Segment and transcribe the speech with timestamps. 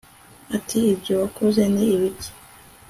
[0.55, 2.29] ati ibyo wakoze ni ibiki